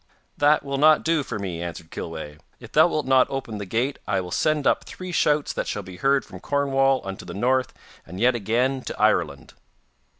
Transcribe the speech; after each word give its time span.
'That 0.39 0.63
will 0.63 0.79
not 0.79 1.03
do 1.05 1.21
for 1.21 1.37
me,' 1.37 1.61
answered 1.61 1.91
Kilweh. 1.91 2.37
'If 2.59 2.71
thou 2.71 2.87
wilt 2.87 3.05
not 3.05 3.27
open 3.29 3.59
the 3.59 3.67
gate 3.67 3.99
I 4.07 4.19
will 4.19 4.31
send 4.31 4.65
up 4.65 4.83
three 4.83 5.11
shouts 5.11 5.53
that 5.53 5.67
shall 5.67 5.83
be 5.83 5.97
heard 5.97 6.25
from 6.25 6.39
Cornwall 6.39 7.03
unto 7.05 7.23
the 7.23 7.35
north, 7.35 7.71
and 8.03 8.19
yet 8.19 8.33
again 8.33 8.81
to 8.85 8.99
Ireland. 8.99 9.53